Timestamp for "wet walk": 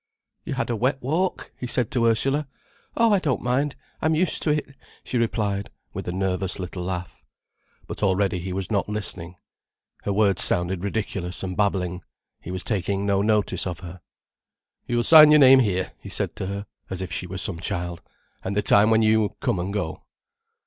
0.75-1.51